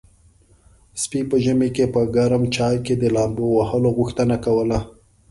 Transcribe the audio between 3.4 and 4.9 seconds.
وهلو غوښتنه کوله.